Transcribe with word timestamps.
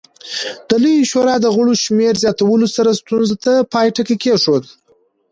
د 0.67 0.71
لویې 0.83 1.09
شورا 1.11 1.35
د 1.41 1.47
غړو 1.55 1.73
شمېر 1.83 2.13
زیاتولو 2.23 2.67
سره 2.75 2.99
ستونزې 3.01 3.35
ته 3.43 3.53
پای 3.73 3.87
ټکی 3.95 4.15
کېښود 4.23 4.63